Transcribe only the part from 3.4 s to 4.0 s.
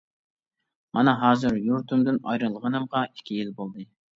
يىل بولدى.